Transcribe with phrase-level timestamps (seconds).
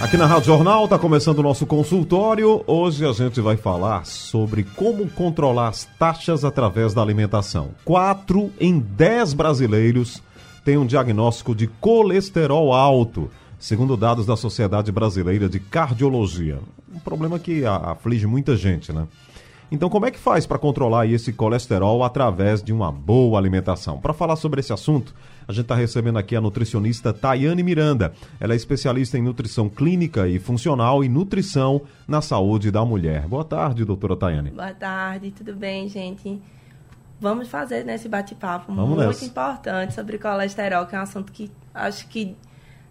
[0.00, 2.62] Aqui na Rádio Jornal está começando o nosso consultório.
[2.68, 7.70] Hoje a gente vai falar sobre como controlar as taxas através da alimentação.
[7.84, 10.22] Quatro em dez brasileiros
[10.64, 16.60] têm um diagnóstico de colesterol alto, segundo dados da Sociedade Brasileira de Cardiologia.
[16.94, 19.08] Um problema que aflige muita gente, né?
[19.70, 23.98] Então, como é que faz para controlar esse colesterol através de uma boa alimentação?
[23.98, 25.12] Para falar sobre esse assunto,
[25.48, 28.12] a gente está recebendo aqui a nutricionista Tayane Miranda.
[28.38, 33.26] Ela é especialista em nutrição clínica e funcional e nutrição na saúde da mulher.
[33.26, 34.50] Boa tarde, doutora Tayane.
[34.50, 36.38] Boa tarde, tudo bem, gente?
[37.18, 39.24] Vamos fazer nesse bate-papo muito nessa.
[39.24, 42.36] importante sobre colesterol, que é um assunto que acho que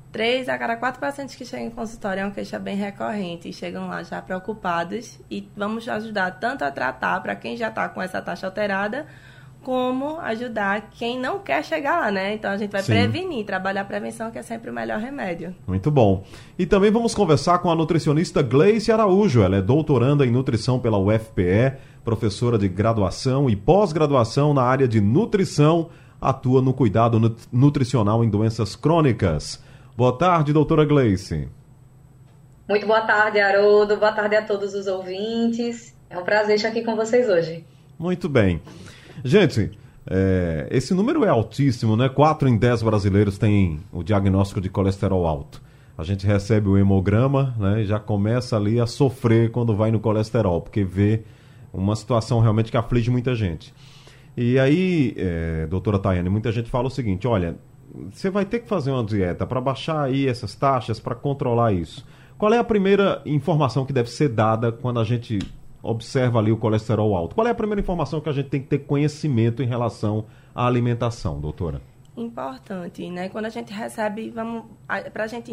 [0.09, 3.53] Três a cada quatro pacientes que chegam em consultório é uma queixa bem recorrente e
[3.53, 8.01] chegam lá já preocupados e vamos ajudar tanto a tratar para quem já está com
[8.01, 9.05] essa taxa alterada,
[9.63, 12.33] como ajudar quem não quer chegar lá, né?
[12.33, 12.93] Então a gente vai Sim.
[12.93, 15.53] prevenir, trabalhar a prevenção que é sempre o melhor remédio.
[15.67, 16.23] Muito bom.
[16.57, 19.41] E também vamos conversar com a nutricionista Gleice Araújo.
[19.41, 25.01] Ela é doutoranda em nutrição pela UFPE, professora de graduação e pós-graduação na área de
[25.01, 25.89] nutrição,
[26.21, 29.61] atua no cuidado nutricional em doenças crônicas.
[29.97, 31.49] Boa tarde, doutora Gleice.
[32.69, 33.97] Muito boa tarde, Haroldo.
[33.97, 35.95] Boa tarde a todos os ouvintes.
[36.09, 37.65] É um prazer estar aqui com vocês hoje.
[37.97, 38.61] Muito bem.
[39.23, 39.71] Gente,
[40.09, 42.07] é, esse número é altíssimo, né?
[42.07, 45.61] 4 em 10 brasileiros têm o diagnóstico de colesterol alto.
[45.97, 49.99] A gente recebe o hemograma né, e já começa ali a sofrer quando vai no
[49.99, 51.23] colesterol, porque vê
[51.73, 53.73] uma situação realmente que aflige muita gente.
[54.35, 57.57] E aí, é, doutora Tayane, muita gente fala o seguinte: olha,
[58.11, 62.05] você vai ter que fazer uma dieta para baixar aí essas taxas, para controlar isso.
[62.37, 65.39] Qual é a primeira informação que deve ser dada quando a gente
[65.81, 67.35] observa ali o colesterol alto?
[67.35, 70.65] Qual é a primeira informação que a gente tem que ter conhecimento em relação à
[70.65, 71.81] alimentação, doutora?
[72.15, 73.29] Importante, né?
[73.29, 74.65] Quando a gente recebe, vamos
[75.13, 75.51] para a gente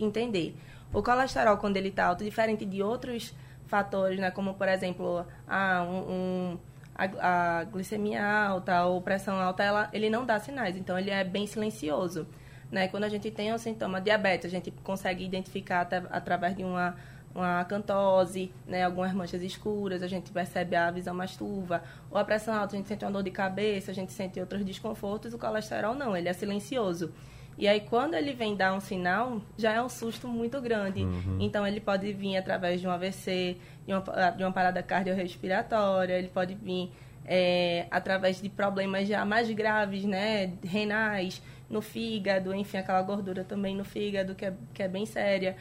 [0.00, 0.54] entender,
[0.92, 3.34] o colesterol quando ele está alto, diferente de outros
[3.66, 4.30] fatores, né?
[4.30, 6.58] Como por exemplo, ah, um, um
[6.96, 11.22] a, a glicemia alta ou pressão alta, ela, ele não dá sinais, então ele é
[11.22, 12.26] bem silencioso.
[12.70, 12.88] Né?
[12.88, 16.96] Quando a gente tem o sintoma diabetes, a gente consegue identificar até, através de uma,
[17.36, 18.84] uma cantose, né?
[18.84, 22.78] algumas manchas escuras, a gente percebe a visão mais turva, ou a pressão alta, a
[22.78, 26.28] gente sente uma dor de cabeça, a gente sente outros desconfortos, o colesterol não, ele
[26.28, 27.12] é silencioso.
[27.58, 31.04] E aí, quando ele vem dar um sinal, já é um susto muito grande.
[31.04, 31.38] Uhum.
[31.40, 36.28] Então, ele pode vir através de um AVC, de uma, de uma parada cardiorrespiratória, ele
[36.28, 36.92] pode vir
[37.24, 40.52] é, através de problemas já mais graves, né?
[40.62, 45.56] Renais, no fígado, enfim, aquela gordura também no fígado, que é, que é bem séria.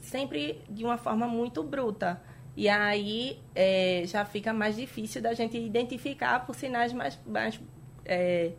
[0.00, 2.20] Sempre de uma forma muito bruta.
[2.56, 7.60] E aí é, já fica mais difícil da gente identificar por sinais mais, mais
[8.04, 8.52] é,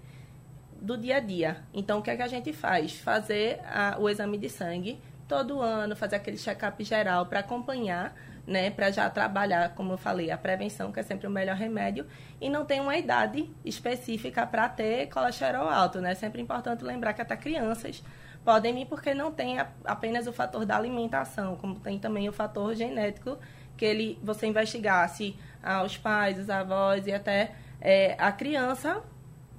[0.82, 1.58] do dia a dia.
[1.74, 2.94] Então, o que é que a gente faz?
[3.00, 8.16] Fazer a, o exame de sangue todo ano, fazer aquele check-up geral para acompanhar,
[8.46, 12.06] né, para já trabalhar, como eu falei, a prevenção, que é sempre o melhor remédio,
[12.42, 16.12] e não tem uma idade específica para ter colesterol alto, né?
[16.12, 18.04] É sempre importante lembrar que até crianças
[18.44, 22.76] podem vir porque não tem apenas o fator da alimentação, como tem também o fator
[22.76, 23.38] genético,
[23.78, 29.02] que ele você investigar se ah, pais, os avós e até é, a criança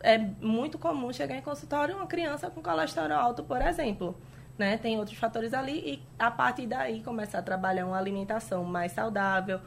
[0.00, 4.16] é muito comum chegar em consultório uma criança com colesterol alto, por exemplo.
[4.56, 4.76] Né?
[4.76, 9.60] Tem outros fatores ali e a partir daí começar a trabalhar uma alimentação mais saudável,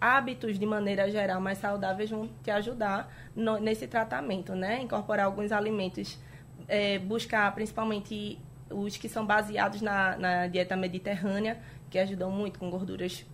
[0.00, 4.80] hábitos de maneira geral mais saudáveis vão te ajudar no, nesse tratamento, né?
[4.80, 6.18] Incorporar alguns alimentos,
[6.68, 8.38] é, buscar principalmente
[8.70, 11.58] os que são baseados na, na dieta mediterrânea,
[11.90, 13.24] que ajudam muito com gorduras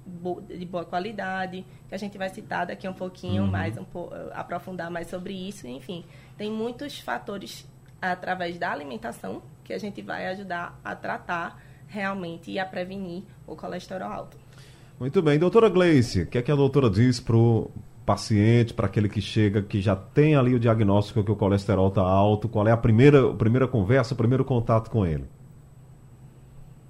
[0.49, 3.51] de boa qualidade, que a gente vai citar daqui um pouquinho uhum.
[3.51, 6.05] mais, um po aprofundar mais sobre isso, enfim.
[6.39, 7.67] Tem muitos fatores
[8.01, 13.57] através da alimentação que a gente vai ajudar a tratar realmente e a prevenir o
[13.57, 14.37] colesterol alto.
[15.01, 15.39] Muito bem.
[15.39, 17.37] Doutora Gleice, o que é que a doutora diz para
[18.05, 22.03] paciente, para aquele que chega, que já tem ali o diagnóstico que o colesterol está
[22.03, 22.49] alto?
[22.49, 25.25] Qual é a primeira, a primeira conversa, o primeiro contato com ele?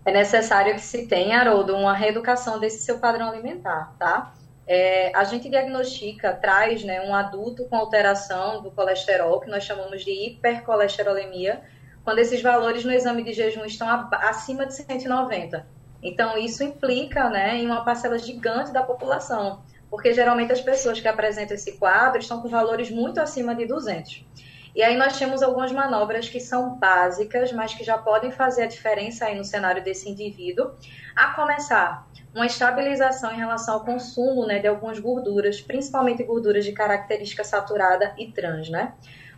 [0.05, 4.35] É necessário que se tenha, Haroldo, uma reeducação desse seu padrão alimentar, tá?
[4.67, 10.05] É, a gente diagnostica, traz né, um adulto com alteração do colesterol, que nós chamamos
[10.05, 11.63] de hipercolesterolemia,
[12.03, 15.67] quando esses valores no exame de jejum estão acima de 190.
[16.03, 19.63] Então, isso implica né, em uma parcela gigante da população,
[19.94, 24.26] porque geralmente as pessoas que apresentam esse quadro estão com valores muito acima de 200.
[24.75, 28.67] E aí nós temos algumas manobras que são básicas, mas que já podem fazer a
[28.67, 30.73] diferença aí no cenário desse indivíduo.
[31.14, 36.73] A começar, uma estabilização em relação ao consumo né, de algumas gorduras, principalmente gorduras de
[36.73, 38.94] característica saturada e trans, né?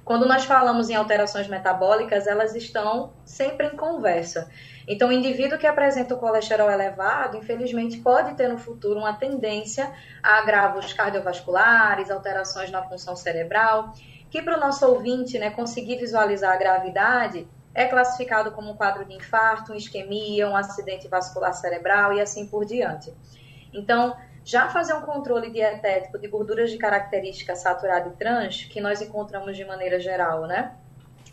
[0.06, 4.48] Quando nós falamos em alterações metabólicas, elas estão sempre em conversa.
[4.86, 9.92] Então, o indivíduo que apresenta o colesterol elevado, infelizmente, pode ter no futuro uma tendência
[10.22, 13.94] a agravos cardiovasculares, alterações na função cerebral,
[14.30, 19.04] que para o nosso ouvinte né, conseguir visualizar a gravidade, é classificado como um quadro
[19.04, 23.12] de infarto, uma isquemia, um acidente vascular cerebral e assim por diante.
[23.74, 24.16] Então,
[24.46, 29.56] já fazer um controle dietético de gorduras de característica saturada e trans, que nós encontramos
[29.56, 30.72] de maneira geral, né?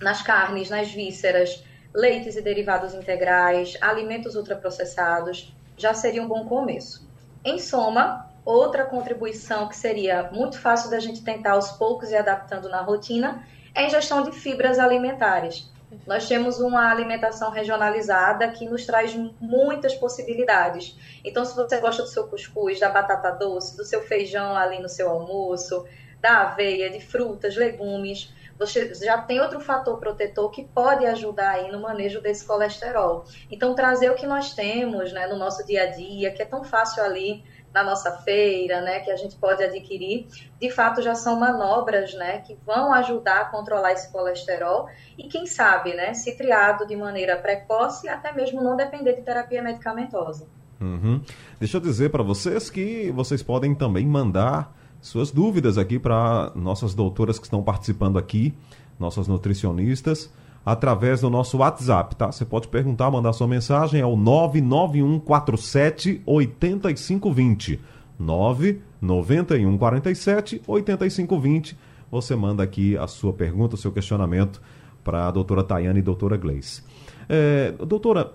[0.02, 1.64] Nas carnes, nas vísceras,
[1.94, 7.08] leites e derivados integrais, alimentos ultraprocessados, já seria um bom começo.
[7.46, 12.68] Em soma, outra contribuição que seria muito fácil da gente tentar aos poucos e adaptando
[12.68, 13.44] na rotina
[13.76, 15.72] é a ingestão de fibras alimentares.
[16.06, 20.96] Nós temos uma alimentação regionalizada que nos traz muitas possibilidades.
[21.24, 24.90] Então, se você gosta do seu cuscuz, da batata doce, do seu feijão ali no
[24.90, 25.86] seu almoço,
[26.22, 31.72] da aveia, de frutas, legumes, você já tem outro fator protetor que pode ajudar aí
[31.72, 33.26] no manejo desse colesterol.
[33.52, 36.64] Então, trazer o que nós temos né, no nosso dia a dia, que é tão
[36.64, 40.28] fácil ali na nossa feira, né, que a gente pode adquirir,
[40.62, 44.88] de fato já são manobras, né, que vão ajudar a controlar esse colesterol
[45.18, 49.62] e quem sabe, né, se triado de maneira precoce, até mesmo não depender de terapia
[49.62, 50.46] medicamentosa.
[50.80, 51.22] Uhum.
[51.60, 56.94] Deixa eu dizer para vocês que vocês podem também mandar suas dúvidas aqui para nossas
[56.94, 58.54] doutoras que estão participando aqui,
[59.00, 60.32] nossas nutricionistas,
[60.66, 62.32] através do nosso WhatsApp, tá?
[62.32, 67.80] Você pode perguntar, mandar sua mensagem ao 99147 8520.
[68.20, 71.78] 99147 8520.
[72.12, 74.62] Você manda aqui a sua pergunta, o seu questionamento
[75.04, 76.84] para a doutora Tayane e doutora Gleice.
[77.28, 78.32] É, doutora,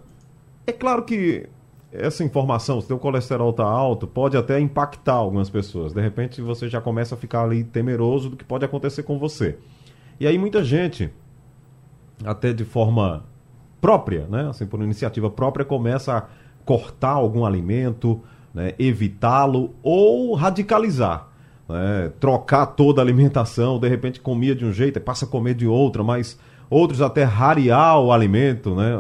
[0.66, 1.48] é claro que
[1.90, 5.94] essa informação, se o colesterol está alto, pode até impactar algumas pessoas.
[5.94, 9.56] De repente você já começa a ficar ali temeroso do que pode acontecer com você.
[10.20, 11.10] E aí muita gente,
[12.24, 13.24] até de forma
[13.80, 16.24] própria, né, assim por iniciativa própria, começa a
[16.64, 18.20] cortar algum alimento,
[18.52, 21.28] né, evitá-lo ou radicalizar.
[21.68, 25.66] Né, trocar toda a alimentação, de repente comia de um jeito, passa a comer de
[25.66, 26.38] outra, mas
[26.70, 28.92] outros até rarear o alimento, né?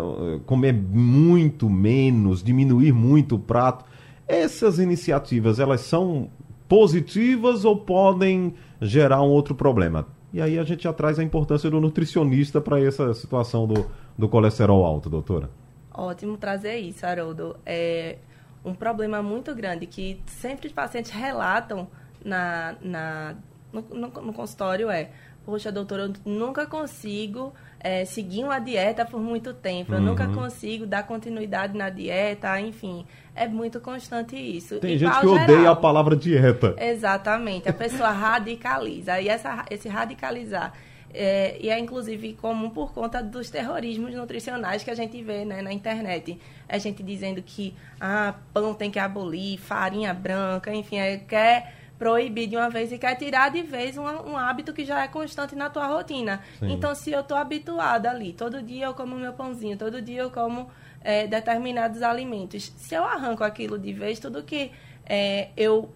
[0.46, 3.84] comer muito menos, diminuir muito o prato.
[4.26, 6.28] Essas iniciativas, elas são
[6.68, 10.06] positivas ou podem gerar um outro problema?
[10.32, 14.28] E aí a gente já traz a importância do nutricionista para essa situação do, do
[14.28, 15.50] colesterol alto, doutora.
[15.92, 17.56] Ótimo trazer isso, Haroldo.
[17.64, 18.18] É
[18.64, 21.88] um problema muito grande que sempre os pacientes relatam
[22.24, 23.34] na, na,
[23.72, 25.10] no, no, no consultório é
[25.48, 30.34] poxa, doutora, eu nunca consigo é, seguir uma dieta por muito tempo, eu nunca uhum.
[30.34, 34.78] consigo dar continuidade na dieta, enfim, é muito constante isso.
[34.80, 36.74] Tem gente que geral, odeia a palavra dieta.
[36.78, 40.72] Exatamente, a pessoa radicaliza, e essa, esse radicalizar
[41.12, 45.62] é, e é inclusive comum por conta dos terrorismos nutricionais que a gente vê né,
[45.62, 46.38] na internet.
[46.68, 52.46] A gente dizendo que ah, pão tem que abolir, farinha branca, enfim, é, quer proibir
[52.46, 55.56] de uma vez e quer tirar de vez um, um hábito que já é constante
[55.56, 56.40] na tua rotina.
[56.58, 56.72] Sim.
[56.72, 60.30] Então, se eu estou habituada ali, todo dia eu como meu pãozinho, todo dia eu
[60.30, 62.72] como é, determinados alimentos.
[62.76, 64.70] Se eu arranco aquilo de vez, tudo que
[65.04, 65.92] é, eu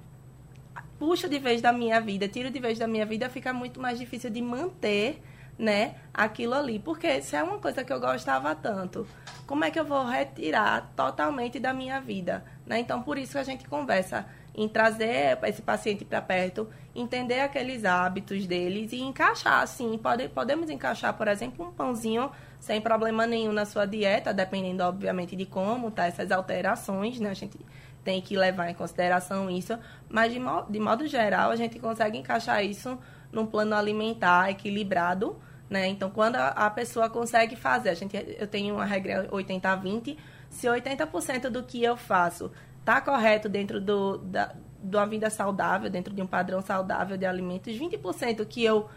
[0.99, 3.99] puxo de vez da minha vida, tiro de vez da minha vida, fica muito mais
[3.99, 5.23] difícil de manter
[5.59, 6.79] né, aquilo ali.
[6.79, 9.07] Porque se é uma coisa que eu gostava tanto,
[9.47, 12.45] como é que eu vou retirar totalmente da minha vida?
[12.67, 12.81] Né?
[12.81, 17.85] Então, por isso que a gente conversa em trazer esse paciente para perto, entender aqueles
[17.85, 22.31] hábitos deles e encaixar, assim, pode, podemos encaixar, por exemplo, um pãozinho
[22.61, 27.31] sem problema nenhum na sua dieta, dependendo, obviamente, de como tá essas alterações, né?
[27.31, 27.59] A gente
[28.05, 29.79] tem que levar em consideração isso,
[30.09, 32.99] mas de, mo de modo geral, a gente consegue encaixar isso
[33.33, 35.37] num plano alimentar equilibrado,
[35.71, 35.89] né?
[35.89, 40.19] Então, quando a, a pessoa consegue fazer, a gente, eu tenho uma regra 80-20,
[40.51, 45.89] se 80% do que eu faço está correto dentro do, da, de uma vida saudável,
[45.89, 48.89] dentro de um padrão saudável de alimentos, 20% que eu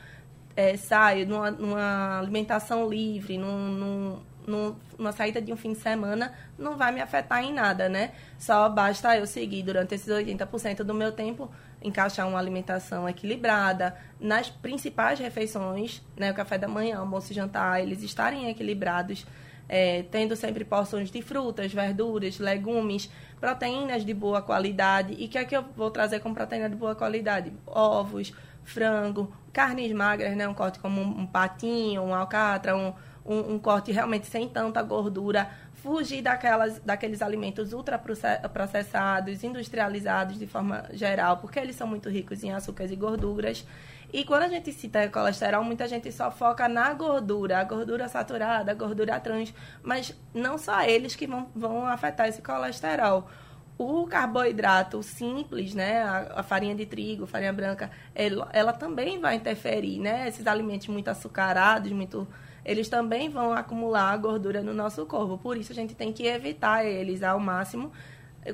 [0.55, 6.33] é, saio numa, numa, alimentação livre, num, num, numa saída de um fim de semana,
[6.57, 8.11] não vai me afetar em nada, né?
[8.39, 11.51] Só basta eu seguir durante esses 80% do meu tempo,
[11.81, 16.31] encaixar uma alimentação equilibrada, nas principais refeições, né?
[16.31, 19.25] O café da manhã, almoço e jantar, eles estarem equilibrados,
[19.67, 23.09] é, tendo sempre porções de frutas, verduras, legumes,
[23.45, 25.15] proteínas de boa qualidade.
[25.19, 27.53] E o que é que eu vou trazer como proteína de boa qualidade?
[27.67, 28.33] Ovos,
[28.63, 30.47] frango, carnes magras, né?
[30.47, 32.91] Um corte como um, um patinho, um alcatra, um,
[33.23, 35.47] um, um, corte realmente sem tanta gordura.
[35.85, 42.51] Fugir daquelas, daqueles alimentos ultraprocessados, industrializados de forma geral, porque eles são muito ricos em
[42.51, 43.63] açúcares e gorduras.
[44.11, 48.71] E quando a gente cita colesterol, muita gente só foca na gordura, a gordura saturada,
[48.71, 53.29] a gordura trans, mas não só eles que vão, vão afetar esse colesterol.
[53.77, 59.35] O carboidrato simples, né, a, a farinha de trigo, farinha branca, ela, ela, também vai
[59.35, 60.27] interferir, né?
[60.27, 62.27] Esses alimentos muito açucarados, muito
[62.65, 65.37] eles também vão acumular gordura no nosso corpo.
[65.37, 67.91] Por isso a gente tem que evitar eles ao máximo.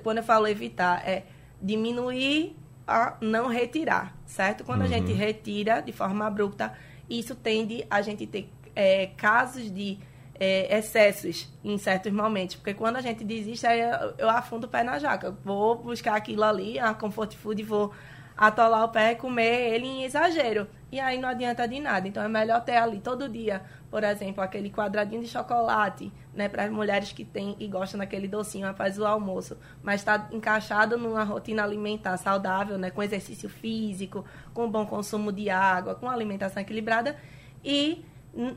[0.04, 1.24] Quando eu falo evitar, é
[1.62, 2.56] diminuir
[2.88, 4.64] a não retirar, certo?
[4.64, 4.88] Quando uhum.
[4.88, 6.74] a gente retira de forma abrupta,
[7.10, 9.98] isso tende a gente ter é, casos de
[10.40, 12.56] é, excessos em certos momentos.
[12.56, 15.32] Porque quando a gente desiste, aí eu, eu afundo o pé na jaca.
[15.44, 17.94] Vou buscar aquilo ali, a comfort food, vou
[18.36, 20.68] atolar o pé e comer ele em exagero.
[20.92, 22.08] E aí não adianta de nada.
[22.08, 26.64] Então é melhor ter ali todo dia, por exemplo, aquele quadradinho de chocolate, né, para
[26.64, 31.26] as mulheres que têm e gostam daquele docinho após o almoço, mas está encaixado numa
[31.26, 37.18] rotina alimentar saudável, né, com exercício físico, com bom consumo de água, com alimentação equilibrada
[37.66, 38.06] e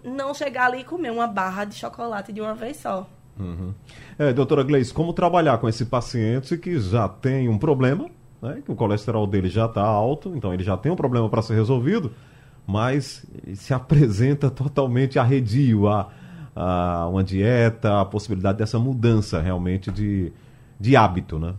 [0.05, 3.11] não chegar ali e comer uma barra de chocolate de uma vez só.
[3.37, 3.75] Uhum.
[4.17, 8.09] É, doutora Gleice, como trabalhar com esse paciente que já tem um problema,
[8.41, 11.43] né, que o colesterol dele já está alto, então ele já tem um problema para
[11.43, 12.13] ser resolvido,
[12.67, 16.11] mas se apresenta totalmente arredio a,
[16.55, 20.33] a uma dieta, a possibilidade dessa mudança realmente de,
[20.79, 21.55] de hábito, né?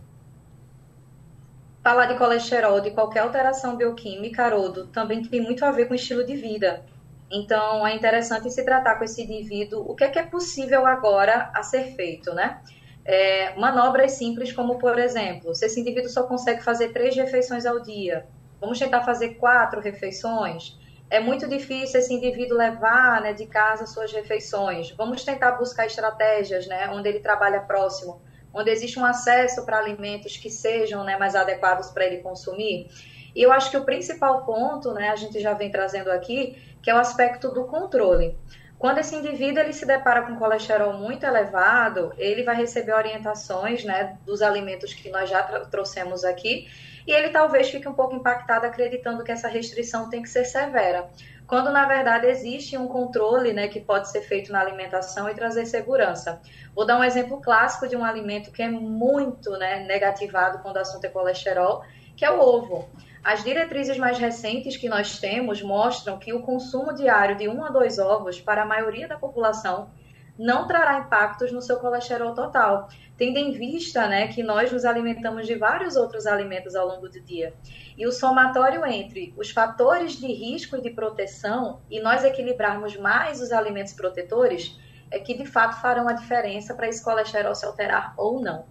[1.84, 6.26] Falar de colesterol, de qualquer alteração bioquímica, Haroldo, também tem muito a ver com estilo
[6.26, 6.84] de vida.
[7.32, 11.52] Então, é interessante se tratar com esse indivíduo o que é, que é possível agora
[11.54, 12.60] a ser feito, né?
[13.04, 17.80] É, manobras simples, como por exemplo, se esse indivíduo só consegue fazer três refeições ao
[17.80, 18.26] dia,
[18.60, 20.80] vamos tentar fazer quatro refeições.
[21.16, 24.92] É muito difícil esse indivíduo levar né, de casa suas refeições.
[24.92, 28.22] Vamos tentar buscar estratégias né, onde ele trabalha próximo,
[28.54, 32.90] onde existe um acesso para alimentos que sejam né, mais adequados para ele consumir.
[33.34, 36.90] E eu acho que o principal ponto, né, a gente já vem trazendo aqui, que
[36.90, 38.38] é o aspecto do controle.
[38.78, 44.18] Quando esse indivíduo ele se depara com colesterol muito elevado, ele vai receber orientações né,
[44.26, 45.42] dos alimentos que nós já
[45.72, 46.68] trouxemos aqui,
[47.06, 51.08] e ele talvez fique um pouco impactado acreditando que essa restrição tem que ser severa,
[51.46, 55.66] quando na verdade existe um controle né, que pode ser feito na alimentação e trazer
[55.66, 56.42] segurança.
[56.74, 60.80] Vou dar um exemplo clássico de um alimento que é muito né, negativado quando o
[60.80, 61.84] assunto é colesterol,
[62.16, 62.90] que é o ovo.
[63.24, 67.70] As diretrizes mais recentes que nós temos mostram que o consumo diário de um a
[67.70, 69.90] dois ovos para a maioria da população
[70.38, 75.48] não trará impactos no seu colesterol total, tendo em vista né, que nós nos alimentamos
[75.48, 77.54] de vários outros alimentos ao longo do dia.
[77.98, 83.42] E o somatório entre os fatores de risco e de proteção e nós equilibrarmos mais
[83.42, 84.78] os alimentos protetores
[85.10, 88.66] é que de fato farão a diferença para esse colesterol se alterar ou não.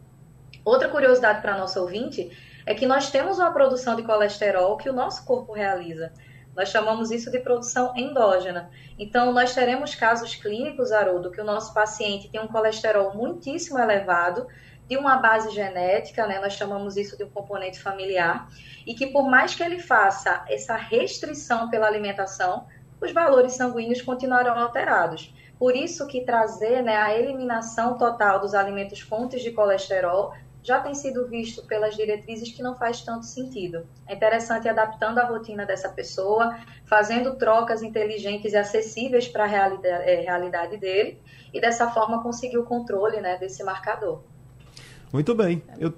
[0.64, 2.30] Outra curiosidade para nosso ouvinte
[2.66, 6.12] é que nós temos uma produção de colesterol que o nosso corpo realiza.
[6.56, 8.70] Nós chamamos isso de produção endógena.
[8.98, 14.46] Então, nós teremos casos clínicos, Haroldo, que o nosso paciente tem um colesterol muitíssimo elevado,
[14.86, 16.38] de uma base genética, né?
[16.40, 18.48] nós chamamos isso de um componente familiar,
[18.86, 22.66] e que por mais que ele faça essa restrição pela alimentação,
[23.00, 25.34] os valores sanguíneos continuarão alterados.
[25.58, 30.34] Por isso que trazer né, a eliminação total dos alimentos fontes de colesterol
[30.64, 33.82] já tem sido visto pelas diretrizes que não faz tanto sentido.
[34.06, 36.56] É interessante ir adaptando a rotina dessa pessoa,
[36.86, 41.18] fazendo trocas inteligentes e acessíveis para a realidade, é, realidade dele,
[41.52, 44.22] e dessa forma conseguir o controle né, desse marcador.
[45.12, 45.62] Muito bem.
[45.78, 45.92] Eu,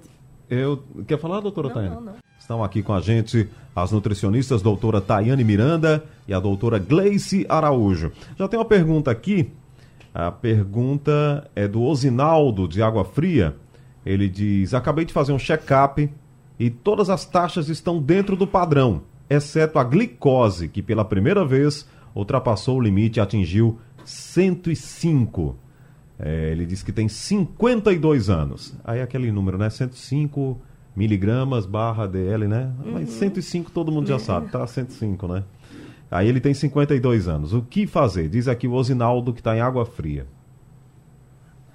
[0.49, 1.95] eu, quer falar, doutora Tayane?
[1.95, 2.13] Não, não.
[2.37, 8.11] Estão aqui com a gente as nutricionistas doutora Tayane Miranda e a doutora Gleice Araújo.
[8.37, 9.51] Já tem uma pergunta aqui.
[10.13, 13.55] A pergunta é do Osinaldo, de Água Fria.
[14.07, 16.09] Ele diz: Acabei de fazer um check-up
[16.57, 21.87] e todas as taxas estão dentro do padrão, exceto a glicose, que pela primeira vez
[22.15, 25.57] ultrapassou o limite e atingiu 105.
[26.17, 28.75] É, ele diz que tem 52 anos.
[28.83, 29.69] Aí aquele número, né?
[29.69, 30.59] 105
[30.95, 32.71] miligramas barra DL, né?
[32.83, 32.93] Uhum.
[32.93, 34.19] Mas 105 todo mundo já é.
[34.19, 34.65] sabe, tá?
[34.65, 35.43] 105, né?
[36.09, 37.53] Aí ele tem 52 anos.
[37.53, 38.29] O que fazer?
[38.29, 40.25] Diz aqui o Osinaldo que está em água fria.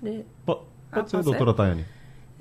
[0.03, 0.25] De...
[0.45, 1.85] Pode, ah, ser, doutora Tayane.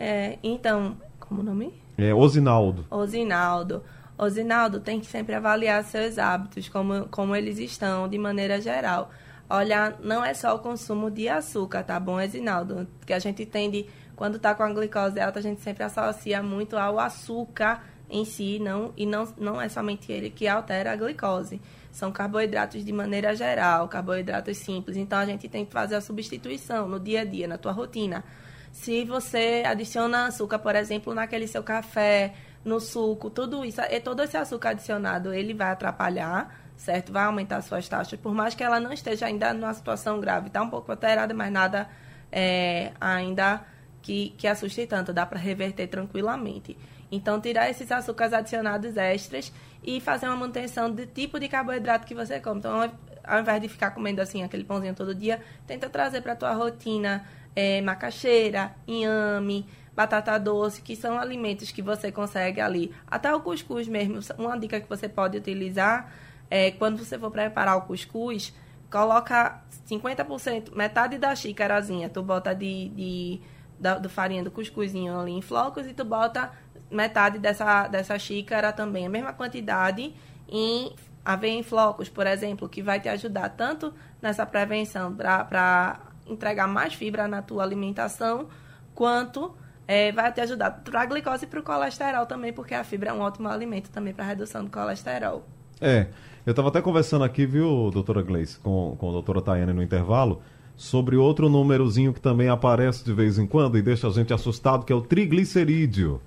[0.04, 1.80] É, então, como o nome?
[1.96, 2.88] É Osinaldo.
[2.90, 3.84] Osinaldo.
[4.18, 9.12] Osinaldo tem que sempre avaliar seus hábitos, como, como eles estão, de maneira geral.
[9.48, 12.88] olhar, não é só o consumo de açúcar, tá bom, Esinaldo?
[13.06, 16.76] Que a gente tende, quando está com a glicose alta, a gente sempre associa muito
[16.76, 21.62] ao açúcar em si, não, e não, não é somente ele que altera a glicose.
[21.92, 24.98] São carboidratos de maneira geral, carboidratos simples.
[24.98, 28.24] Então, a gente tem que fazer a substituição no dia a dia, na tua rotina.
[28.72, 34.24] Se você adiciona açúcar, por exemplo, naquele seu café, no suco, tudo isso, e todo
[34.24, 37.12] esse açúcar adicionado, ele vai atrapalhar certo?
[37.14, 40.48] Vai aumentar suas taxas, por mais que ela não esteja ainda numa situação grave.
[40.48, 41.88] Está um pouco alterada, mas nada
[42.32, 43.64] é, ainda
[44.02, 45.14] que, que assuste tanto.
[45.14, 46.76] Dá para reverter tranquilamente.
[47.12, 52.16] Então, tirar esses açúcares adicionados extras e fazer uma manutenção do tipo de carboidrato que
[52.16, 52.60] você come.
[52.60, 52.92] Então,
[53.24, 57.24] ao invés de ficar comendo assim aquele pãozinho todo dia, tenta trazer para tua rotina
[57.56, 59.66] é, macaxeira, inhame,
[59.96, 62.94] batata doce, que são alimentos que você consegue ali.
[63.08, 66.12] Até o cuscuz mesmo, uma dica que você pode utilizar
[66.50, 68.54] é, quando você for preparar o cuscuz,
[68.90, 73.42] coloca 50%, metade da xícarazinha, tu bota de, de
[73.80, 76.52] da, do farinha do cuscuzinho ali em flocos e tu bota
[76.90, 80.14] metade dessa, dessa xícara também, a mesma quantidade
[80.48, 80.94] em
[81.24, 86.00] aveia em flocos, por exemplo, que vai te ajudar tanto nessa prevenção para
[86.32, 88.48] entregar mais fibra na tua alimentação,
[88.94, 89.56] quanto
[89.88, 93.10] é, vai te ajudar para a glicose e para o colesterol também, porque a fibra
[93.10, 95.46] é um ótimo alimento também para redução do colesterol.
[95.80, 96.08] É,
[96.46, 100.42] eu estava até conversando aqui, viu, doutora Gleice, com, com a doutora Tayane no intervalo,
[100.76, 104.86] sobre outro númerozinho que também aparece de vez em quando e deixa a gente assustado,
[104.86, 106.22] que é o triglicerídeo.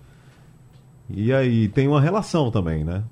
[1.08, 3.02] E aí, tem uma relação também, né?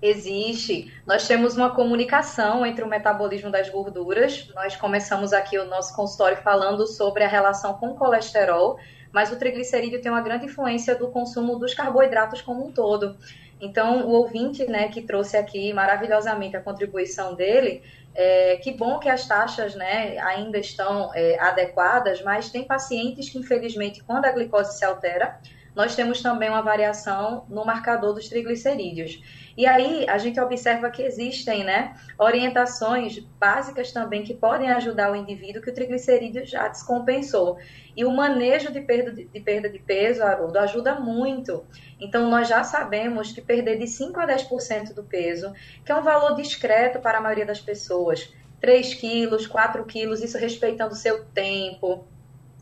[0.00, 0.92] Existe.
[1.06, 4.48] Nós temos uma comunicação entre o metabolismo das gorduras.
[4.54, 8.78] Nós começamos aqui o nosso consultório falando sobre a relação com o colesterol,
[9.10, 13.16] mas o triglicerídeo tem uma grande influência do consumo dos carboidratos como um todo.
[13.58, 17.82] Então, o ouvinte né, que trouxe aqui maravilhosamente a contribuição dele,
[18.14, 23.38] é, que bom que as taxas né, ainda estão é, adequadas, mas tem pacientes que,
[23.38, 25.40] infelizmente, quando a glicose se altera,
[25.76, 29.22] nós temos também uma variação no marcador dos triglicerídeos.
[29.54, 35.16] E aí a gente observa que existem né, orientações básicas também que podem ajudar o
[35.16, 37.58] indivíduo que o triglicerídeo já descompensou.
[37.94, 41.62] E o manejo de perda de, de perda de peso, Haroldo, ajuda muito.
[42.00, 45.52] Então, nós já sabemos que perder de 5% a 10% do peso,
[45.84, 50.38] que é um valor discreto para a maioria das pessoas, 3 quilos, 4 quilos, isso
[50.38, 52.06] respeitando o seu tempo,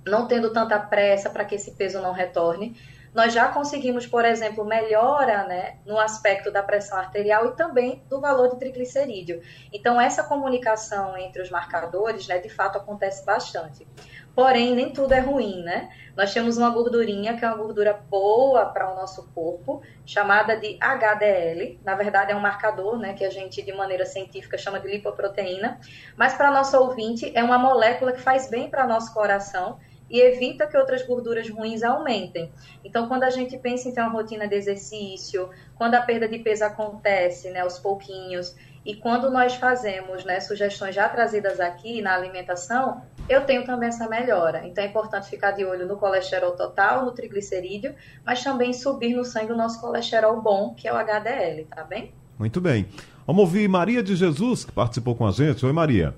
[0.04, 2.76] não tendo tanta pressa para que esse peso não retorne,
[3.14, 8.20] nós já conseguimos, por exemplo, melhora né, no aspecto da pressão arterial e também do
[8.20, 9.40] valor de triglicerídeo.
[9.72, 13.86] Então, essa comunicação entre os marcadores, né, de fato, acontece bastante.
[14.34, 15.88] Porém, nem tudo é ruim, né?
[16.16, 20.76] Nós temos uma gordurinha que é uma gordura boa para o nosso corpo, chamada de
[20.80, 21.78] HDL.
[21.84, 25.78] Na verdade, é um marcador, né, que a gente, de maneira científica, chama de lipoproteína.
[26.16, 29.78] Mas para nosso ouvinte, é uma molécula que faz bem para nosso coração
[30.14, 32.48] e evita que outras gorduras ruins aumentem.
[32.84, 36.38] Então, quando a gente pensa em ter uma rotina de exercício, quando a perda de
[36.38, 38.54] peso acontece, né, aos pouquinhos,
[38.86, 44.08] e quando nós fazemos né, sugestões já trazidas aqui na alimentação, eu tenho também essa
[44.08, 44.64] melhora.
[44.64, 47.92] Então é importante ficar de olho no colesterol total, no triglicerídeo,
[48.24, 52.12] mas também subir no sangue o nosso colesterol bom, que é o HDL, tá bem?
[52.38, 52.86] Muito bem.
[53.26, 55.66] Vamos ouvir Maria de Jesus, que participou com a gente.
[55.66, 56.14] Oi, Maria.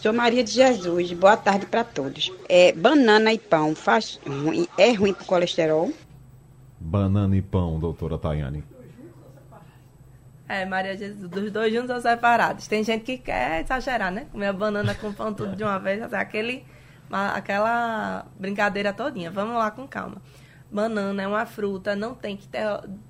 [0.00, 2.30] Sou Maria de Jesus, boa tarde para todos.
[2.48, 5.90] É, banana e pão faz ruim, é ruim para o colesterol?
[6.78, 8.62] Banana e pão, doutora Tayane.
[10.48, 12.68] É, Maria Jesus, dos dois juntos ou separados.
[12.68, 14.26] Tem gente que quer exagerar, né?
[14.30, 16.64] Comer a banana com pão tudo de uma vez, até aquele,
[17.10, 19.30] aquela brincadeira todinha.
[19.30, 20.20] Vamos lá com calma.
[20.70, 22.62] Banana é uma fruta, não tem que ter,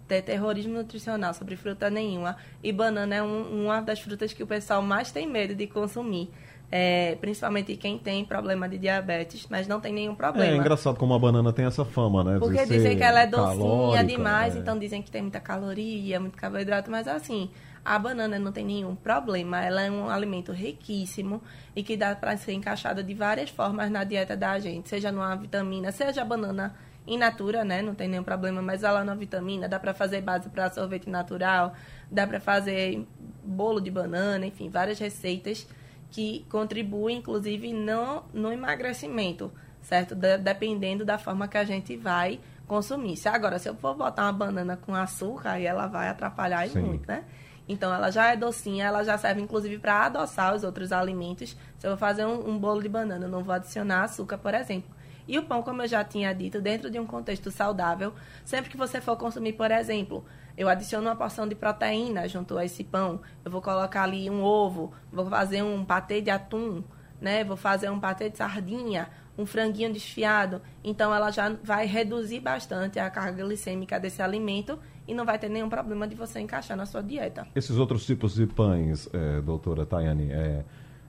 [0.06, 2.36] ter terrorismo nutricional sobre fruta nenhuma.
[2.62, 6.30] E banana é um, uma das frutas que o pessoal mais tem medo de consumir
[6.70, 10.52] é, principalmente quem tem problema de diabetes, mas não tem nenhum problema.
[10.52, 12.38] É engraçado como a banana tem essa fama, né?
[12.38, 14.58] Porque dizem que ela é docinha demais, é.
[14.58, 17.50] então dizem que tem muita caloria, muito carboidrato, mas assim,
[17.84, 19.64] a banana não tem nenhum problema.
[19.64, 21.40] Ela é um alimento riquíssimo
[21.74, 25.36] e que dá para ser encaixada de várias formas na dieta da gente, seja numa
[25.36, 26.74] vitamina, seja a banana
[27.06, 27.80] in natura, né?
[27.80, 31.74] Não tem nenhum problema, mas ela na vitamina, dá para fazer base para sorvete natural,
[32.10, 33.06] dá para fazer
[33.44, 35.68] bolo de banana, enfim, várias receitas
[36.16, 39.52] que contribui, inclusive, no, no emagrecimento,
[39.82, 40.14] certo?
[40.14, 43.18] De, dependendo da forma que a gente vai consumir.
[43.18, 47.06] Se agora, se eu for botar uma banana com açúcar, aí ela vai atrapalhar muito,
[47.06, 47.22] né?
[47.68, 51.54] Então, ela já é docinha, ela já serve, inclusive, para adoçar os outros alimentos.
[51.76, 54.54] Se eu vou fazer um, um bolo de banana, eu não vou adicionar açúcar, por
[54.54, 54.96] exemplo.
[55.28, 58.76] E o pão, como eu já tinha dito, dentro de um contexto saudável, sempre que
[58.78, 60.24] você for consumir, por exemplo,
[60.56, 64.42] eu adiciono uma porção de proteína junto a esse pão, eu vou colocar ali um
[64.42, 66.82] ovo, vou fazer um patê de atum,
[67.20, 67.44] né?
[67.44, 70.62] Vou fazer um patê de sardinha, um franguinho desfiado.
[70.82, 75.48] Então, ela já vai reduzir bastante a carga glicêmica desse alimento e não vai ter
[75.48, 77.46] nenhum problema de você encaixar na sua dieta.
[77.54, 80.64] Esses outros tipos de pães, é, doutora Tayane, é,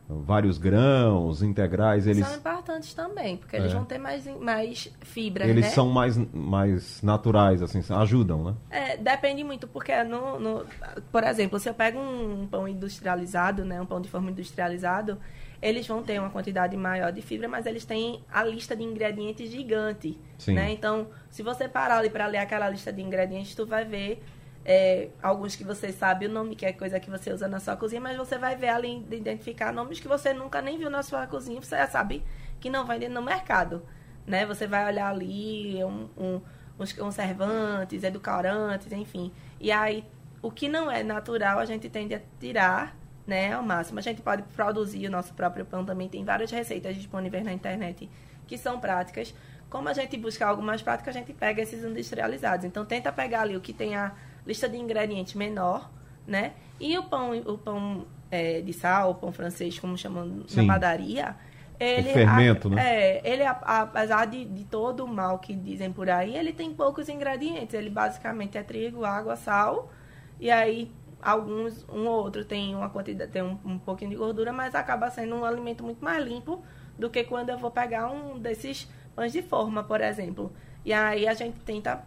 [0.10, 2.26] vários grãos, integrais, eles...
[2.26, 3.76] São importantes também, porque eles é.
[3.76, 5.72] vão ter mais, mais fibra, Eles né?
[5.72, 8.56] são mais, mais naturais, assim, ajudam, né?
[8.70, 10.66] É, depende muito, porque, no, no,
[11.12, 15.18] por exemplo, se eu pego um pão industrializado, né, um pão de forma industrializado,
[15.62, 19.52] eles vão ter uma quantidade maior de fibra, mas eles têm a lista de ingredientes
[19.52, 20.54] gigante, Sim.
[20.54, 20.72] né?
[20.72, 24.24] Então, se você parar ali para ler aquela lista de ingredientes, tu vai ver
[24.70, 27.78] é, alguns que você sabe o nome, que é coisa que você usa na sua
[27.78, 31.26] cozinha, mas você vai ver ali identificar nomes que você nunca nem viu na sua
[31.26, 32.22] cozinha, você já sabe
[32.60, 33.82] que não vai no mercado,
[34.26, 34.46] né?
[34.46, 36.42] Você vai olhar ali um, um,
[36.78, 39.32] uns conservantes, edulcorantes, enfim.
[39.58, 40.04] E aí,
[40.42, 42.94] o que não é natural, a gente tende a tirar
[43.26, 44.00] né, ao máximo.
[44.00, 46.10] A gente pode produzir o nosso próprio pão também.
[46.10, 48.10] Tem várias receitas disponíveis na internet
[48.46, 49.34] que são práticas.
[49.70, 52.66] Como a gente busca algo mais prático, a gente pega esses industrializados.
[52.66, 54.14] Então, tenta pegar ali o que tem a
[54.48, 55.92] lista de ingredientes menor,
[56.26, 56.54] né?
[56.80, 60.66] E o pão, o pão é, de sal, o pão francês, como chamam Sim.
[60.66, 61.36] na padaria,
[61.80, 62.82] ele, o fermento, a, né?
[62.82, 67.08] É, ele, apesar de, de todo o mal que dizem por aí, ele tem poucos
[67.08, 67.74] ingredientes.
[67.74, 69.92] Ele basicamente é trigo, água, sal,
[70.40, 74.52] e aí alguns, um ou outro tem uma quantidade, tem um, um pouquinho de gordura,
[74.52, 76.64] mas acaba sendo um alimento muito mais limpo
[76.98, 80.52] do que quando eu vou pegar um desses pães de forma, por exemplo.
[80.84, 82.04] E aí a gente tenta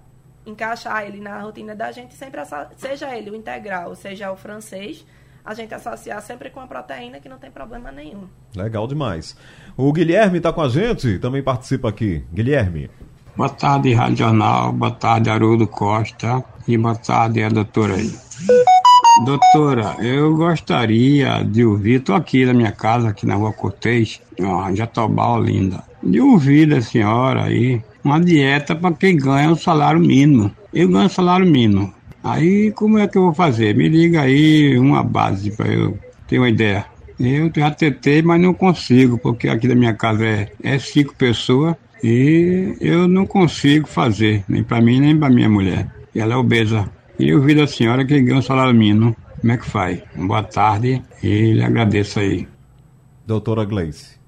[0.46, 2.40] encaixar ele na rotina da gente, sempre
[2.76, 5.05] seja ele o integral, seja o francês,
[5.44, 8.24] a gente associar sempre com a proteína que não tem problema nenhum.
[8.55, 9.37] Legal demais.
[9.76, 12.24] O Guilherme está com a gente, também participa aqui.
[12.33, 12.90] Guilherme.
[13.37, 14.72] Boa tarde, Rádio Jornal.
[14.72, 16.44] Boa tarde, Haroldo Costa.
[16.68, 18.11] E boa tarde, a doutora aí.
[19.24, 24.74] Doutora, eu gostaria de ouvir, estou aqui na minha casa, aqui na rua Cortez, ó,
[24.74, 30.51] Jatobá, Olinda, de ouvir da senhora aí uma dieta para quem ganha o salário mínimo.
[30.73, 31.93] Eu ganho salário mínimo.
[32.23, 33.75] Aí como é que eu vou fazer?
[33.75, 36.85] Me liga aí uma base para eu ter uma ideia.
[37.19, 41.77] Eu já tentei, mas não consigo, porque aqui da minha casa é, é cinco pessoas
[42.03, 45.87] e eu não consigo fazer, nem para mim, nem para minha mulher.
[46.15, 46.91] E ela é obesa.
[47.19, 49.15] E eu vi da senhora que ganha um salário mínimo.
[49.41, 50.01] Como é que faz?
[50.15, 52.49] Boa tarde e lhe agradeço aí.
[53.27, 54.20] Doutora Gleice.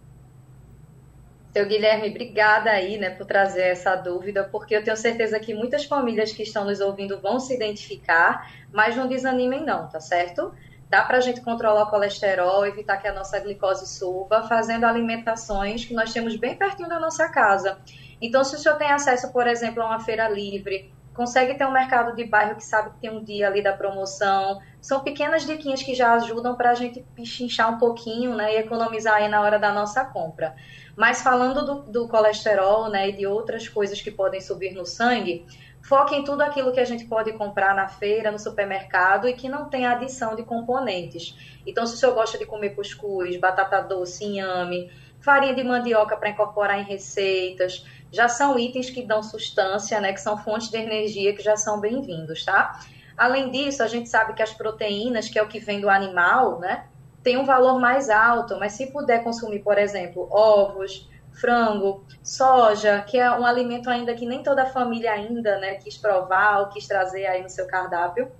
[1.53, 5.85] Seu Guilherme, obrigada aí, né, por trazer essa dúvida, porque eu tenho certeza que muitas
[5.85, 10.55] famílias que estão nos ouvindo vão se identificar, mas não desanimem não, tá certo?
[10.88, 15.85] Dá para a gente controlar o colesterol, evitar que a nossa glicose suba, fazendo alimentações
[15.85, 17.79] que nós temos bem pertinho da nossa casa.
[18.21, 21.73] Então, se o senhor tem acesso, por exemplo, a uma feira livre, consegue ter um
[21.73, 24.61] mercado de bairro que sabe que tem um dia ali da promoção.
[24.81, 29.17] São pequenas diquinhas que já ajudam para a gente pichinchar um pouquinho né, e economizar
[29.17, 30.55] aí na hora da nossa compra.
[30.97, 35.47] Mas falando do, do colesterol né, e de outras coisas que podem subir no sangue,
[35.83, 39.49] foque em tudo aquilo que a gente pode comprar na feira, no supermercado e que
[39.49, 41.35] não tem adição de componentes.
[41.67, 46.31] Então, se o senhor gosta de comer cuscuz, batata doce, inhame, farinha de mandioca para
[46.31, 51.35] incorporar em receitas, já são itens que dão sustância, né, que são fontes de energia
[51.35, 52.81] que já são bem-vindos, tá?
[53.17, 56.59] Além disso, a gente sabe que as proteínas, que é o que vem do animal,
[56.59, 56.87] né,
[57.23, 63.19] tem um valor mais alto, mas se puder consumir, por exemplo, ovos, frango, soja, que
[63.19, 67.27] é um alimento ainda que nem toda família ainda, né, quis provar ou quis trazer
[67.27, 68.31] aí no seu cardápio,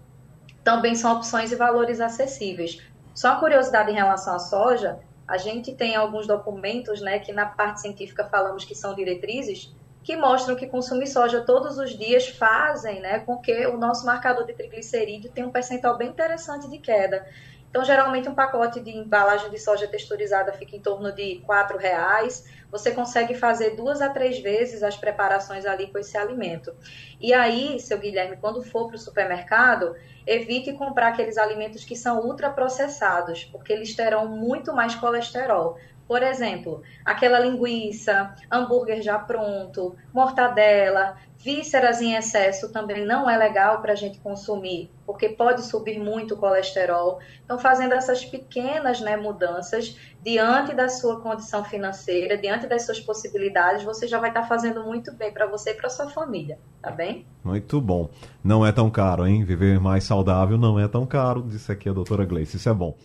[0.63, 2.81] também são opções e valores acessíveis.
[3.15, 7.47] Só uma curiosidade em relação à soja, a gente tem alguns documentos, né, que na
[7.47, 13.01] parte científica falamos que são diretrizes, que mostram que consumir soja todos os dias fazem,
[13.01, 17.25] né, com que o nosso marcador de triglicerídeo tenha um percentual bem interessante de queda.
[17.73, 22.45] Então, geralmente, um pacote de embalagem de soja texturizada fica em torno de R$ reais.
[22.71, 26.75] Você consegue fazer duas a três vezes as preparações ali com esse alimento.
[27.19, 32.21] E aí, seu Guilherme, quando for para o supermercado, evite comprar aqueles alimentos que são
[32.21, 35.79] ultraprocessados, porque eles terão muito mais colesterol.
[36.07, 43.81] Por exemplo, aquela linguiça, hambúrguer já pronto, mortadela, vísceras em excesso também não é legal
[43.81, 47.19] para a gente consumir, porque pode subir muito o colesterol.
[47.45, 53.83] Então, fazendo essas pequenas né, mudanças, diante da sua condição financeira, diante das suas possibilidades,
[53.83, 56.91] você já vai estar tá fazendo muito bem para você e para sua família, tá
[56.91, 57.27] bem?
[57.43, 58.09] Muito bom.
[58.43, 59.45] Não é tão caro, hein?
[59.45, 62.97] Viver mais saudável não é tão caro, disse aqui a doutora Gleice, isso é bom.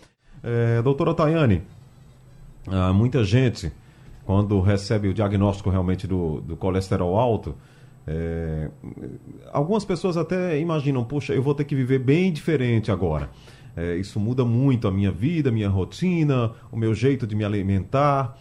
[0.43, 1.65] É, doutora Tayane,
[2.93, 3.71] muita gente,
[4.25, 7.55] quando recebe o diagnóstico realmente do, do colesterol alto,
[8.09, 8.69] É,
[9.51, 13.29] algumas pessoas até imaginam, poxa, eu vou ter que viver bem diferente agora.
[13.75, 17.43] É, isso muda muito a minha vida, a minha rotina, o meu jeito de me
[17.43, 18.37] alimentar.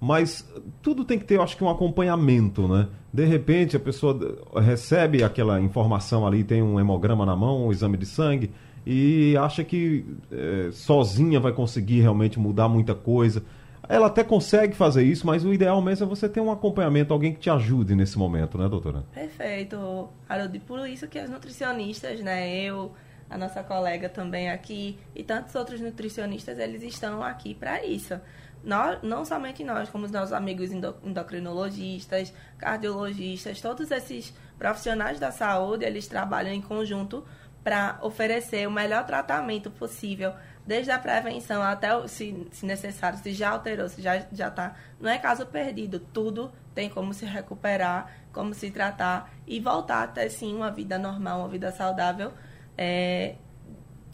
[0.00, 2.88] Mas tudo tem que ter, eu acho que, um acompanhamento, né?
[3.12, 4.18] De repente a pessoa
[4.56, 8.50] recebe aquela informação ali, tem um hemograma na mão, um exame de sangue,
[8.86, 13.42] e acha que é, sozinha vai conseguir realmente mudar muita coisa.
[13.88, 17.32] Ela até consegue fazer isso, mas o ideal mesmo é você ter um acompanhamento, alguém
[17.32, 19.04] que te ajude nesse momento, né, doutora?
[19.12, 20.58] Perfeito, Harold.
[20.60, 22.92] Por isso que as nutricionistas, né, eu,
[23.28, 28.18] a nossa colega também aqui e tantos outros nutricionistas, eles estão aqui para isso.
[28.64, 35.84] Nós, não somente nós, como os nossos amigos endocrinologistas, cardiologistas, todos esses profissionais da saúde,
[35.84, 37.24] eles trabalham em conjunto
[37.64, 40.32] para oferecer o melhor tratamento possível,
[40.66, 44.74] desde a prevenção até, o, se, se necessário, se já alterou, se já está.
[45.00, 50.06] Não é caso perdido, tudo tem como se recuperar, como se tratar e voltar a
[50.06, 52.32] ter, sim, uma vida normal, uma vida saudável.
[52.76, 53.34] É,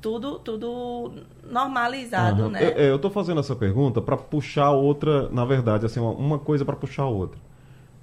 [0.00, 1.12] tudo, tudo
[1.44, 2.50] normalizado, uhum.
[2.50, 2.64] né?
[2.64, 6.38] É, é, eu estou fazendo essa pergunta para puxar outra, na verdade, assim, uma, uma
[6.38, 7.38] coisa para puxar outra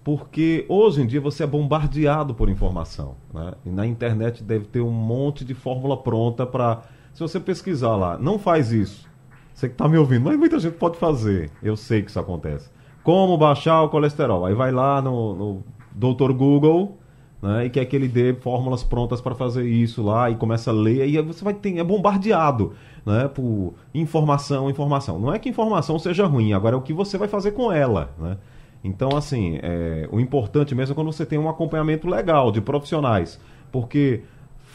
[0.06, 3.16] porque hoje em dia você é bombardeado por informação.
[3.34, 3.54] Né?
[3.66, 6.84] E na internet deve ter um monte de fórmula pronta para.
[7.16, 9.10] Se você pesquisar lá, não faz isso.
[9.54, 11.50] Você que está me ouvindo, mas muita gente pode fazer.
[11.64, 12.70] Eu sei que isso acontece.
[13.04, 14.46] Como baixar o colesterol?
[14.46, 16.34] Aí vai lá no, no Dr.
[16.34, 16.98] Google
[17.42, 20.74] né, e quer que ele dê fórmulas prontas para fazer isso lá e começa a
[20.74, 21.08] ler.
[21.08, 21.78] E você vai ter.
[21.78, 22.74] É bombardeado
[23.06, 25.18] né, por informação, informação.
[25.18, 28.14] Não é que informação seja ruim, agora é o que você vai fazer com ela.
[28.20, 28.36] Né?
[28.84, 33.40] Então, assim, é, o importante mesmo é quando você tem um acompanhamento legal de profissionais,
[33.72, 34.24] porque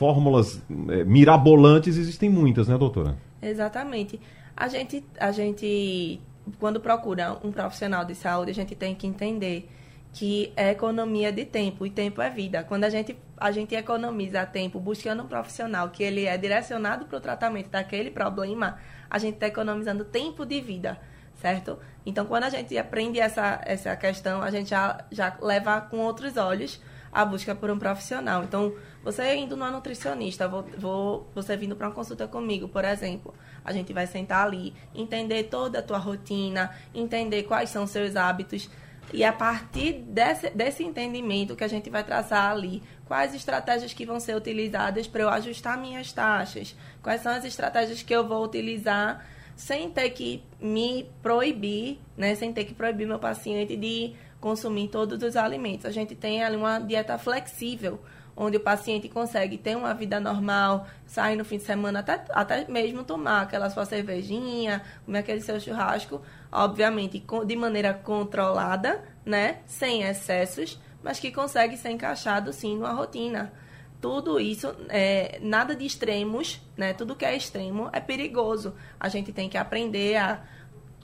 [0.01, 3.19] fórmulas é, mirabolantes existem muitas, né, doutora?
[3.43, 4.19] Exatamente.
[4.57, 6.19] A gente, a gente,
[6.59, 9.69] quando procura um profissional de saúde, a gente tem que entender
[10.15, 12.65] que é economia de tempo e tempo é vida.
[12.65, 17.19] Quando a gente, a gente economiza tempo buscando um profissional que ele é direcionado para
[17.19, 18.79] o tratamento daquele problema,
[19.11, 20.99] a gente está economizando tempo de vida
[21.41, 21.79] certo?
[22.05, 26.37] Então, quando a gente aprende essa, essa questão, a gente já, já leva com outros
[26.37, 26.79] olhos
[27.13, 28.45] a busca por um profissional.
[28.45, 33.35] Então, você indo numa nutricionista, vou, vou, você vindo para uma consulta comigo, por exemplo,
[33.65, 38.71] a gente vai sentar ali, entender toda a tua rotina, entender quais são seus hábitos.
[39.13, 44.07] E a partir desse, desse entendimento que a gente vai traçar ali, quais estratégias que
[44.07, 48.45] vão ser utilizadas para eu ajustar minhas taxas, quais são as estratégias que eu vou
[48.45, 54.89] utilizar sem ter que me proibir, né, sem ter que proibir meu paciente de consumir
[54.89, 55.87] todos os alimentos.
[55.87, 58.01] A gente tem ali uma dieta flexível,
[58.37, 62.67] onde o paciente consegue ter uma vida normal, sair no fim de semana, até, até
[62.71, 70.03] mesmo tomar aquela sua cervejinha, comer aquele seu churrasco, obviamente de maneira controlada, né, sem
[70.05, 73.53] excessos, mas que consegue ser encaixado sim numa rotina
[74.01, 76.95] tudo isso, é, nada de extremos, né?
[76.95, 78.75] Tudo que é extremo é perigoso.
[78.99, 80.41] A gente tem que aprender a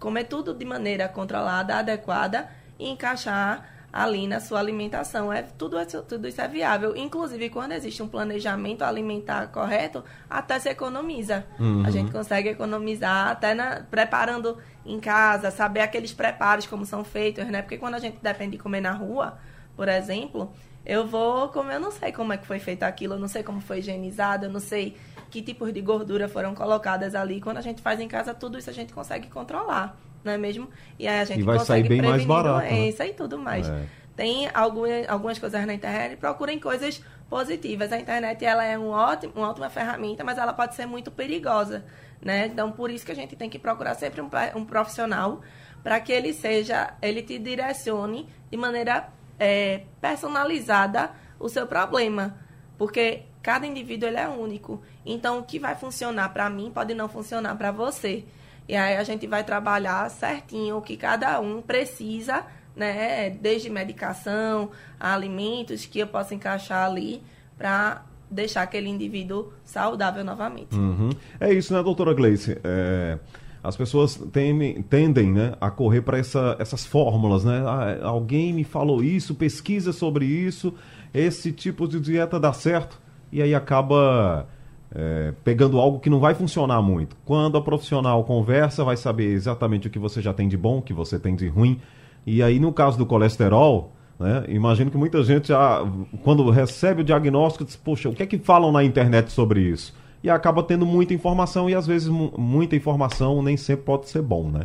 [0.01, 5.33] comer tudo de maneira controlada, adequada e encaixar ali na sua alimentação.
[5.33, 6.95] É, tudo, tudo isso é viável.
[6.95, 11.47] Inclusive, quando existe um planejamento alimentar correto, até se economiza.
[11.59, 11.85] Uhum.
[11.87, 17.47] A gente consegue economizar até na, preparando em casa, saber aqueles preparos como são feitos,
[17.47, 17.63] né?
[17.63, 19.39] Porque quando a gente depende de comer na rua,
[19.75, 20.53] por exemplo,
[20.85, 23.43] eu vou comer, eu não sei como é que foi feito aquilo, eu não sei
[23.43, 24.97] como foi higienizado, eu não sei
[25.31, 27.41] que tipos de gordura foram colocadas ali.
[27.41, 30.69] Quando a gente faz em casa, tudo isso a gente consegue controlar, não é mesmo?
[30.99, 33.11] E aí a gente e vai consegue sair bem mais barato, doença né?
[33.11, 33.69] e tudo mais.
[33.69, 33.87] É.
[34.15, 37.93] Tem algumas, algumas coisas na internet, procurem coisas positivas.
[37.93, 41.85] A internet ela é um ótimo, uma ótima ferramenta, mas ela pode ser muito perigosa,
[42.21, 42.47] né?
[42.47, 45.43] Então, por isso que a gente tem que procurar sempre um, um profissional
[45.83, 49.09] para que ele seja, ele te direcione de maneira
[49.39, 52.37] é, personalizada o seu problema,
[52.79, 54.83] porque cada indivíduo ele é único.
[55.05, 58.25] Então, o que vai funcionar para mim pode não funcionar para você.
[58.69, 63.31] E aí a gente vai trabalhar certinho o que cada um precisa, né?
[63.31, 67.23] Desde medicação, alimentos que eu possa encaixar ali
[67.57, 70.77] para deixar aquele indivíduo saudável novamente.
[70.77, 71.11] Uhum.
[71.39, 72.59] É isso, né, doutora Gleice?
[72.65, 73.19] É
[73.67, 77.65] as pessoas temem, tendem né, a correr para essa, essas fórmulas, né?
[77.67, 80.73] Ah, alguém me falou isso, pesquisa sobre isso,
[81.13, 83.01] esse tipo de dieta dá certo,
[83.33, 84.47] e aí acaba
[84.95, 87.17] é, pegando algo que não vai funcionar muito.
[87.25, 90.83] Quando a profissional conversa, vai saber exatamente o que você já tem de bom, o
[90.83, 91.81] que você tem de ruim.
[92.27, 95.85] E aí, no caso do colesterol, né, imagino que muita gente já,
[96.23, 99.95] quando recebe o diagnóstico, diz, poxa, o que é que falam na internet sobre isso?
[100.27, 104.51] e acaba tendo muita informação e às vezes muita informação nem sempre pode ser bom,
[104.51, 104.63] né?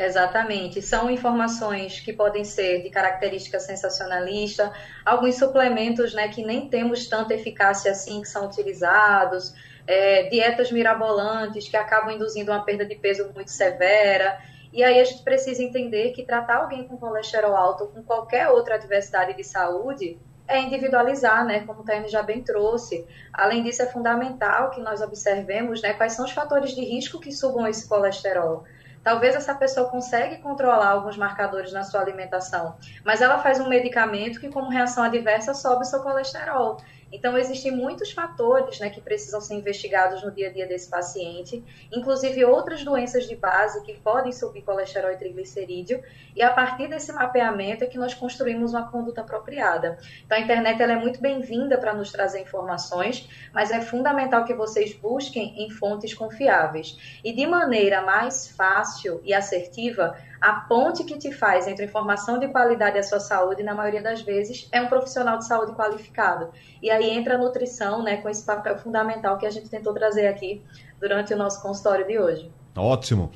[0.00, 0.80] Exatamente.
[0.80, 4.72] São informações que podem ser de característica sensacionalista,
[5.04, 9.52] alguns suplementos né, que nem temos tanta eficácia assim que são utilizados,
[9.86, 14.40] é, dietas mirabolantes que acabam induzindo uma perda de peso muito severa.
[14.72, 18.48] E aí a gente precisa entender que tratar alguém com colesterol alto ou com qualquer
[18.48, 23.06] outra adversidade de saúde é individualizar, né, como o Taine já bem trouxe.
[23.34, 27.30] Além disso, é fundamental que nós observemos né, quais são os fatores de risco que
[27.30, 28.64] subam esse colesterol.
[29.02, 34.38] Talvez essa pessoa consiga controlar alguns marcadores na sua alimentação, mas ela faz um medicamento
[34.40, 36.78] que, como reação adversa, sobe o seu colesterol.
[37.12, 41.62] Então, existem muitos fatores né, que precisam ser investigados no dia a dia desse paciente,
[41.92, 46.02] inclusive outras doenças de base que podem subir colesterol e triglicerídeo,
[46.34, 49.98] e a partir desse mapeamento é que nós construímos uma conduta apropriada.
[50.24, 54.54] Então, a internet ela é muito bem-vinda para nos trazer informações, mas é fundamental que
[54.54, 57.20] vocês busquem em fontes confiáveis.
[57.24, 62.48] E de maneira mais fácil e assertiva, a ponte que te faz entre informação de
[62.48, 66.48] qualidade e a sua saúde, na maioria das vezes, é um profissional de saúde qualificado.
[66.82, 70.26] E aí entra a nutrição, né, com esse papel fundamental que a gente tentou trazer
[70.26, 70.62] aqui
[70.98, 72.50] durante o nosso consultório de hoje.
[72.74, 73.30] Ótimo.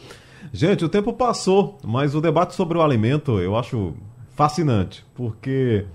[0.52, 3.94] Gente, o tempo passou, mas o debate sobre o alimento eu acho
[4.34, 5.86] fascinante, porque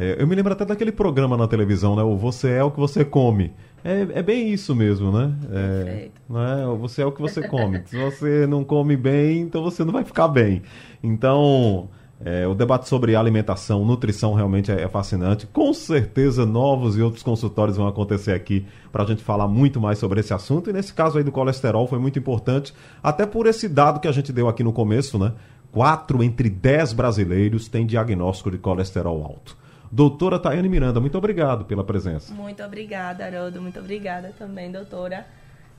[0.00, 2.04] é, eu me lembro até daquele programa na televisão, né?
[2.04, 3.52] O Você é o que você come.
[3.82, 5.34] É, é bem isso mesmo, né?
[5.50, 6.76] É, né?
[6.78, 7.82] Você é o que você come.
[7.84, 10.62] Se você não come bem, então você não vai ficar bem.
[11.02, 11.88] Então,
[12.24, 15.48] é, o debate sobre alimentação, nutrição realmente é, é, fascinante.
[15.48, 19.98] Com certeza, novos e outros consultórios vão acontecer aqui para a gente falar muito mais
[19.98, 20.70] sobre esse assunto.
[20.70, 24.12] E nesse caso aí do colesterol foi muito importante, até por esse dado que a
[24.12, 25.32] gente deu aqui no começo, né?
[25.72, 29.58] Quatro entre dez brasileiros têm diagnóstico de colesterol alto.
[29.90, 32.32] Doutora Tayane Miranda, muito obrigado pela presença.
[32.32, 33.60] Muito obrigada, Haroldo.
[33.60, 35.26] Muito obrigada também, doutora.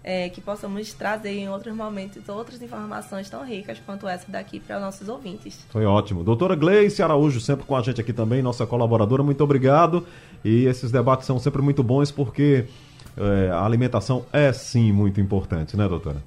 [0.01, 4.79] É, que possamos trazer em outros momentos outras informações tão ricas quanto essa daqui para
[4.79, 5.65] nossos ouvintes.
[5.69, 6.23] Foi ótimo.
[6.23, 10.07] Doutora Gleice Araújo, sempre com a gente aqui também, nossa colaboradora, muito obrigado.
[10.43, 12.65] E esses debates são sempre muito bons porque
[13.17, 16.23] é, a alimentação é sim muito importante, né, doutora?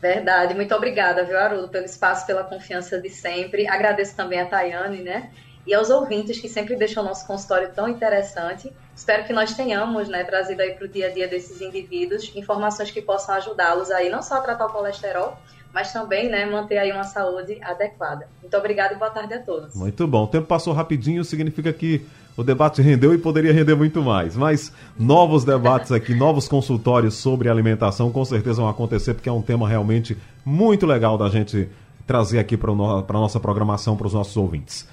[0.00, 3.66] Verdade, muito obrigada, viu, Haroldo, pelo espaço, pela confiança de sempre.
[3.66, 5.30] Agradeço também a Tayane, né?
[5.68, 8.72] E aos ouvintes que sempre deixam o nosso consultório tão interessante.
[8.96, 12.90] Espero que nós tenhamos né, trazido aí para o dia a dia desses indivíduos informações
[12.90, 15.36] que possam ajudá-los aí não só a tratar o colesterol,
[15.70, 18.26] mas também né, manter aí uma saúde adequada.
[18.40, 19.74] Muito obrigada e boa tarde a todos.
[19.74, 20.24] Muito bom.
[20.24, 24.34] O tempo passou rapidinho, significa que o debate rendeu e poderia render muito mais.
[24.34, 29.42] Mas novos debates aqui, novos consultórios sobre alimentação com certeza vão acontecer, porque é um
[29.42, 31.68] tema realmente muito legal da gente
[32.06, 34.88] trazer aqui para a nossa programação para os nossos ouvintes.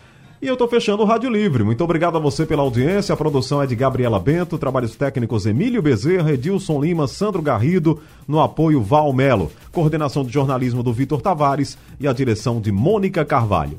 [0.45, 1.63] E eu estou fechando o Rádio Livre.
[1.63, 3.11] Muito obrigado a você pela audiência.
[3.11, 8.39] A produção é de Gabriela Bento, trabalhos técnicos Emílio Bezerra, Edilson Lima, Sandro Garrido, no
[8.39, 13.75] apoio Val Melo, coordenação de jornalismo do Vitor Tavares e a direção de Mônica Carvalho.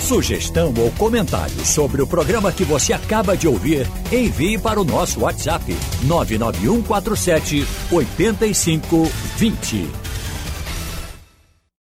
[0.00, 5.20] Sugestão ou comentário sobre o programa que você acaba de ouvir, envie para o nosso
[5.20, 5.72] WhatsApp
[6.08, 10.09] 99147 8520.